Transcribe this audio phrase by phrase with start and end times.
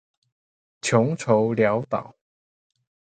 [0.81, 2.15] 窮愁潦倒